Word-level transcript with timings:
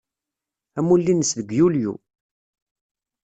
Amulli-nnes 0.79 1.31
deg 1.37 1.49
Yulyu. 1.57 1.93